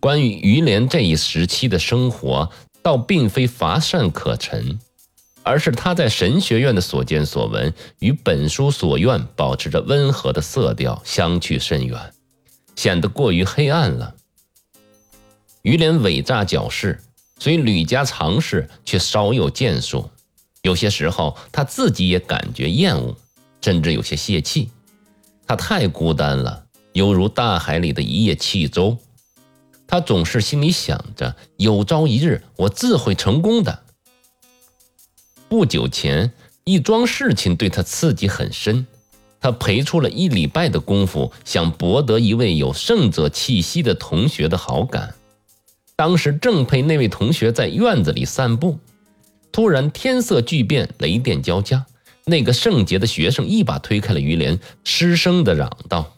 [0.00, 2.50] 关于于连这一时期的生活，
[2.82, 4.78] 倒并非乏善可陈，
[5.42, 12.12] 而是他在神学院的所见所闻与本书所愿保持着温和的色调相去甚远，
[12.76, 14.14] 显得过于黑暗了。
[15.62, 17.00] 于连伪诈矫饰，
[17.40, 20.08] 虽屡加尝试，却少有建树。
[20.62, 23.16] 有些时候，他自己也感觉厌恶，
[23.60, 24.70] 甚至有些泄气。
[25.46, 28.96] 他太孤单了，犹如大海里的一叶汽舟。
[29.88, 33.82] 他总是心里想着，有朝一日我自会成功的。
[35.48, 36.30] 不久前，
[36.64, 38.86] 一桩事情对他刺激很深。
[39.40, 45.14] 他赔出了一礼拜的功夫，想博得一位有圣者气息的同学的好感。
[45.96, 48.78] 当时正陪那位同学在院子里散步。
[49.50, 51.86] 突然，天色巨变，雷电交加。
[52.26, 56.14] 那个圣洁的学生一把推开了于连，失声的嚷道：“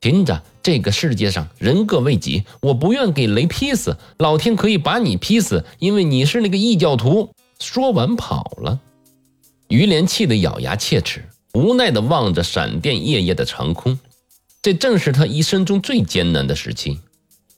[0.00, 8.80] 听着，这个世界上人各为己，我不愿给雷劈死，老天可以把你劈死，因为你是那个异教徒。”说完跑了。
[9.68, 13.98] 于连气得咬牙切齿，无奈地望着闪电夜夜的长空。
[14.62, 16.98] 这正是他一生中最艰难的时期。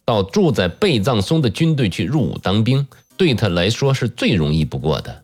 [0.05, 2.89] 到住在贝藏松的军队去入伍当兵。
[3.17, 5.23] 对他来说是最容易不过的，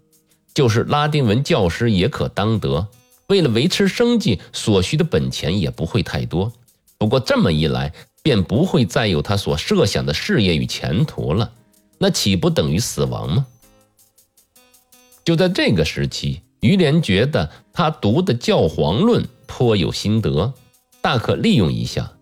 [0.55, 2.87] 就是拉丁文教师也可当得。
[3.27, 6.53] 为了维持生计，所需的本钱也不会太多。
[6.99, 11.53] 不过这么一来，便不会再有他所设想的事业与前途了。
[11.99, 13.47] 那岂不等于死亡吗？
[15.25, 20.53] 就在这个时期，于连觉得他读的教皇论颇有心得，
[21.01, 22.13] 大可利用一下。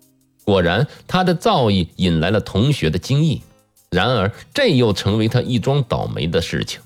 [0.44, 3.42] 果然，他的造诣引来了同学的惊异。
[3.90, 6.80] 然而，这又成为他一桩倒霉的事情。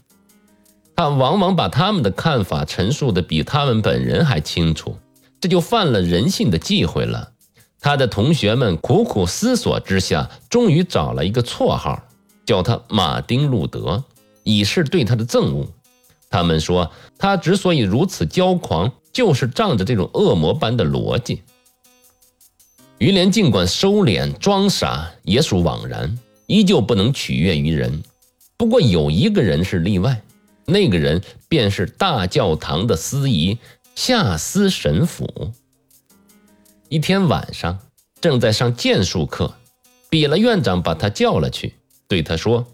[0.95, 4.97] 他往往把他们的看法陈述的比他们本人还清楚，
[5.41, 7.33] 这就犯了人性的忌讳了。
[7.81, 12.03] 他的同学们苦苦思索之下，终于找了一个绰号，
[12.45, 14.05] 叫他马丁·路德，
[14.43, 15.67] 以示对他的憎恶。
[16.29, 21.43] 他们说，他之所以如此骄狂，就是仗着这种恶魔般的逻辑。
[22.99, 26.19] 于连尽管收敛装傻，也属枉然。
[26.47, 28.03] 依旧不能取悦于人，
[28.57, 30.21] 不过有一个人是例外，
[30.67, 33.57] 那个人便是大教堂的司仪
[33.95, 35.53] 夏斯神父。
[36.93, 37.79] 一天晚上，
[38.21, 39.55] 正在上剑术课，
[40.09, 41.75] 比了院长把他叫了去，
[42.09, 42.67] 对他说：“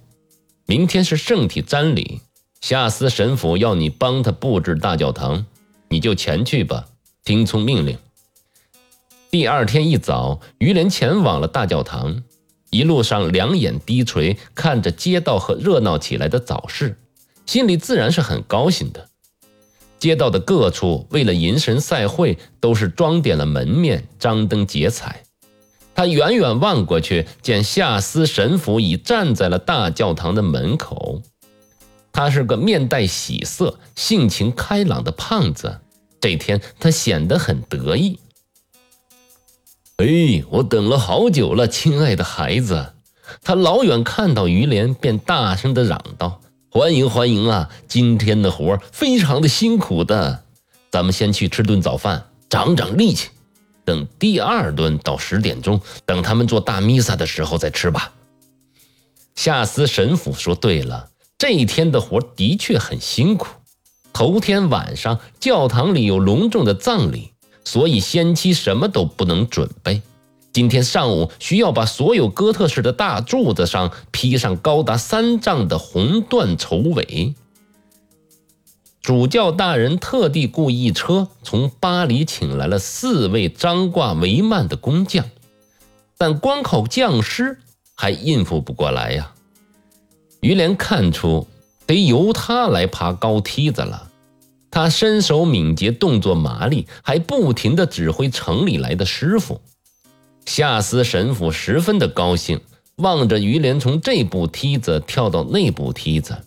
[0.65, 2.23] 明天是圣体瞻礼，
[2.63, 5.45] 夏斯神父要你帮他布置大教堂，
[5.91, 6.87] 你就前去吧，
[7.25, 7.99] 听从命令。”
[9.31, 12.23] 第二天一早，于连前往了大教堂。
[12.71, 16.99] 一路上，两眼低垂，看着街道和热闹起来的早市，
[17.45, 19.11] 心里自然是很高兴的。
[19.99, 25.23] 街道的各处为了迎神赛会，都是装点了门面，张灯结彩。
[25.95, 31.23] 他远远望过去，见夏斯神父已站在了大教堂的门口。
[32.13, 35.81] 他是个面带喜色、性情开朗的胖子。
[36.21, 38.19] 这天，他显得很得意。
[39.97, 42.93] 哎，我等了好久了，亲爱的孩子。
[43.43, 46.41] 他老远看到于连，便大声的嚷道
[46.77, 47.71] ：“欢迎欢迎啊！
[47.89, 50.45] 今天的活非常的辛苦的，
[50.91, 53.31] 咱们先去吃顿早饭，长长力气。
[53.87, 58.13] 等第二顿到十点钟，等他们做大弥撒的时候再吃吧。”
[59.35, 63.47] 夏斯神父说：“对了，这一天的活的确很辛苦。
[64.13, 67.33] 头天晚上，教堂里有隆重的葬礼。”
[67.65, 70.03] 所以先期什么都不能准备。
[70.57, 77.35] 今天上午需要把所有哥特式的大柱子上披上高达三丈的红缎绸尾。
[79.03, 85.27] 主教大人特地雇一车从巴黎请来了四位张挂帷幔的工匠，
[86.17, 87.59] 但光靠匠师
[87.95, 89.35] 还应付不过来呀。
[90.41, 91.47] 于连看出
[91.87, 94.11] 得由他来爬高梯子了。
[94.71, 99.61] 他身手敏捷，动作麻利，还不停地指挥城里来的师傅。
[100.47, 102.61] 夏斯神父十分的高兴，
[102.97, 106.39] 望着于连从这部梯子跳到那部梯子，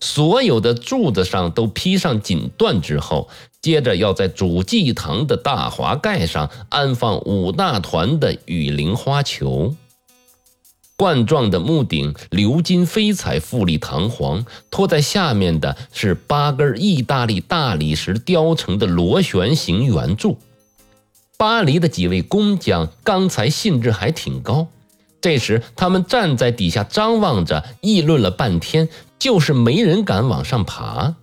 [0.00, 3.28] 所有的柱子上都披上锦缎之后，
[3.60, 9.74] 接着要在主祭堂的大华盖上安放五大团的雨林花球。
[10.96, 14.46] 冠状的木顶鎏金飞彩，富丽堂皇。
[14.70, 20.38] 托在下面的是八根意大利大理石雕成的螺旋形圆柱。
[21.44, 24.66] 巴黎的几位工匠刚才兴致还挺高，
[25.20, 28.88] 这时他们站在底下张望着，议论了半天，
[29.18, 31.16] 就是没人敢往上爬。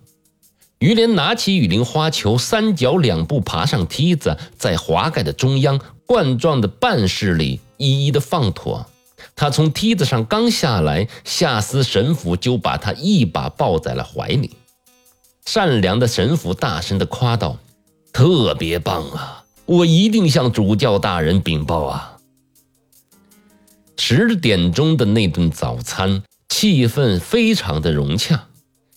[0.78, 8.86] 于连拿起雨林花球，三脚两步爬上梯子，在华盖的中央冠状的半室里一一的放妥。
[9.34, 14.52] 他从梯子上刚下来，夏斯神父就把他一把抱在了怀里。
[15.44, 17.56] 善良的神父大声的夸道
[18.14, 19.41] ：“特别棒啊！
[19.66, 22.18] 我一定向主教大人禀报啊！”
[23.96, 28.48] 十点钟的那顿早餐，气氛非常的融洽。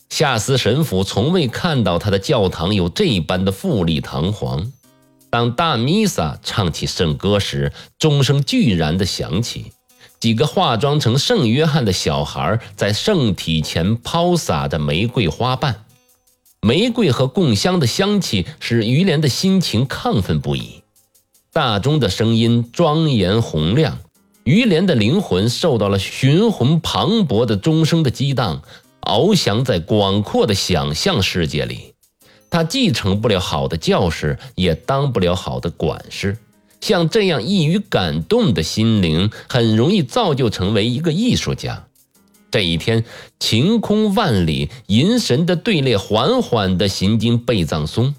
[0.10, 4.72] 夏斯神父从未看到他的教堂有这般的富丽堂皇。
[5.30, 9.74] 当大弥撒唱起圣歌时，钟声巨然的响起。
[10.20, 15.85] 几个化妆成圣约翰的小孩在圣体前抛洒着玫瑰花瓣，
[16.66, 20.82] 玫瑰和供香的香气使于连的心情亢奋不已。
[21.54, 24.00] 大钟的声音庄严洪亮，
[24.46, 28.64] 于连的灵魂受到了雄浑磅礴的钟声的激荡，
[29.02, 31.94] 翱翔在广阔的想象世界里。
[32.50, 36.36] 他既成不了好的教师，也当不了好的管事。
[36.82, 41.86] 像这样易于感动的心灵，很容易造就成为一个艺术家。
[42.56, 43.04] 这一天，
[43.38, 48.16] 晴空万里，银神的队列缓缓地行经贝藏松，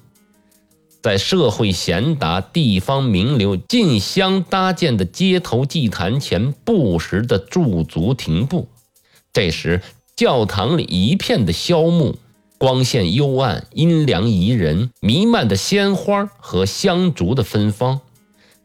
[1.03, 8.69] 在社会贤达、地方名流进香搭建的街头祭坛前，不时地驻足停步。
[9.33, 9.81] 这时，
[10.15, 12.17] 教堂里一片的萧木，
[12.59, 18.03] 光线幽暗，阴凉宜人，弥漫着鲜花和香烛的芬芳。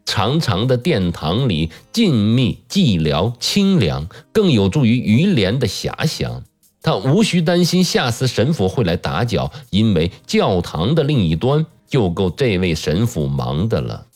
[0.04, 6.42] 长长的殿堂里静谧寂寥清凉，更有助于于连的遐想。
[6.82, 14.06] 他无需担心夏斯神父会来打搅，因为教堂的另一端就够这位神父忙的了。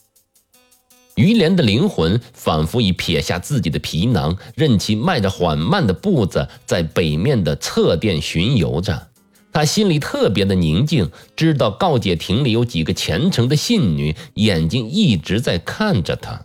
[1.15, 9.09] 于连的灵魂仿佛已撇下自己的皮囊，任其迈着缓慢的步子在北面的侧殿巡游着。
[9.57, 16.45] 他心里特别的宁静，知道告解亭里有几个虔诚的信女，眼睛一直在看着他。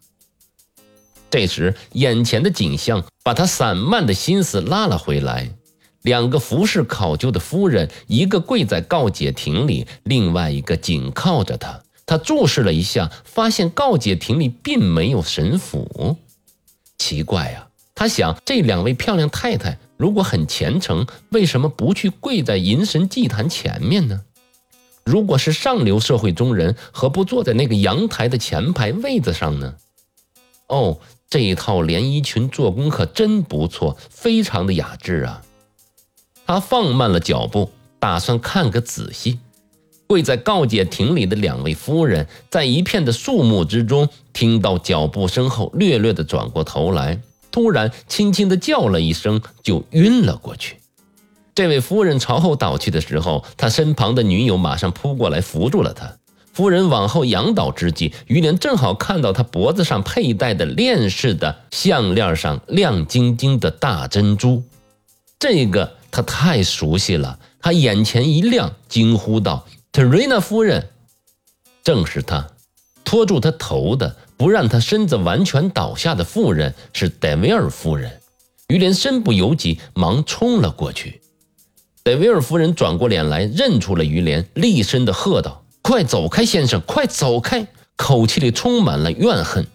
[1.30, 5.54] 这时，眼前的景象把他散漫的心思拉了回来。
[6.04, 11.82] 两个服侍考究的夫人，一个跪在告解亭里，另外一个紧靠着他。
[12.06, 16.16] 他注视了一下，发现告解亭里并没有神父。
[16.98, 19.78] 奇怪呀，他想，这两位漂亮太太。
[20.02, 24.22] 如果很虔诚，为什么不去跪在银神祭坛前面呢？
[25.06, 29.76] 如果是上流社会中人，何不坐在那个阳台的前排位子上呢？
[30.66, 30.98] 哦，
[31.30, 35.44] 这一套连衣裙做工可真不错，非常的雅致啊！
[36.48, 37.70] 他放慢了脚步，
[38.00, 39.38] 打算看个仔细。
[40.08, 47.22] 跪在告解亭里的两位夫人，在一片的肃穆之中，听到脚步声后，略略的转过头来。
[47.52, 50.78] 突然，轻轻地叫了一声，就晕了过去。
[51.54, 56.18] 这位夫人朝后倒去的时候，他身旁的女友马上扑过来扶住了他。
[56.54, 64.64] 夫人往后仰倒之际，于连正好看到他脖子上佩戴的链式的项链上亮晶晶的大珍珠。
[65.40, 70.90] 这个他太熟悉了，他眼前一亮，惊呼道：“特瑞娜夫人！”
[71.84, 72.48] 正是他，
[73.04, 74.16] 拖住他头的。
[74.42, 78.22] 不让他身子完全倒下的妇人是戴维尔夫人，
[78.70, 81.22] 于连身不由己，忙冲了过去。
[82.02, 89.68] 戴维尔夫人转过脸来，认出了于连，厉声地喝道：“快走开，先生，快走开！”口气里充满了怨恨。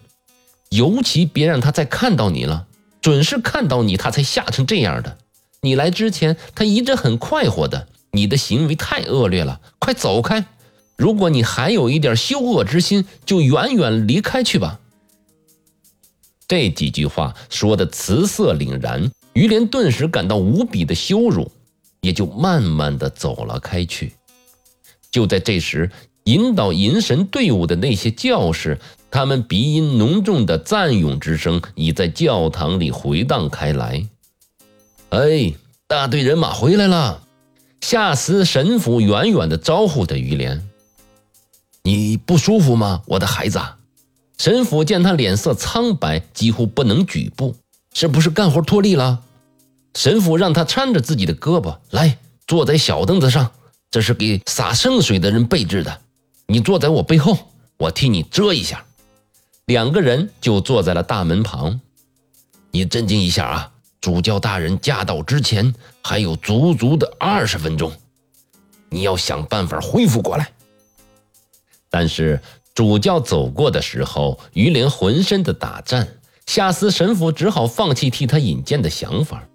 [0.71, 2.65] 尤其别让他再看到你了，
[2.99, 5.17] 准是看到你他才吓成这样的。
[5.61, 7.87] 你来之前，他一直很快活的。
[8.11, 10.43] 你的行为太恶劣了，快走开！
[10.97, 14.79] 如果你还有一点羞恶之心，就远远离开去吧。
[16.47, 21.51] 这几句话说的词色凛然，于连顿时感到无比的羞辱，
[22.01, 24.13] 也就慢慢的走了开去。
[25.11, 25.91] 就在这时，
[26.23, 28.79] 引导银神队伍的那些教士，
[29.11, 34.07] 他们鼻音浓重的赞咏之声已在教堂里回荡开来。
[35.09, 35.53] 哎，
[35.85, 37.21] 大队人马回来了！
[37.81, 40.66] 夏斯神父远远的招呼着于连。
[41.87, 43.61] 你不舒服吗，我的孩子？
[44.37, 47.55] 神父见他脸色苍白，几乎不能举步，
[47.93, 49.21] 是不是干活脱力了？
[49.95, 53.49] 神父让他搀着自己的胳膊来，坐在小凳子上，
[53.89, 56.01] 这是给洒圣水的人备置的。
[56.47, 57.37] 你坐在我背后，
[57.77, 58.83] 我替你遮一下。
[59.63, 61.79] 两个人就坐在了大门旁。
[62.71, 67.93] 你镇静一下啊，主教大人驾到之前还有足足的二十分钟，
[68.89, 70.51] 你要想办法恢复过来。
[71.89, 72.39] 但是
[72.73, 76.07] 主教走过的时候，于连浑身的打颤，
[76.45, 79.47] 夏斯神父只好放弃替他引荐的想法。